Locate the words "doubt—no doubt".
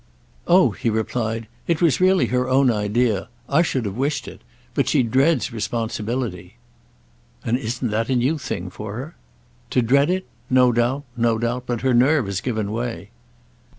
10.71-11.65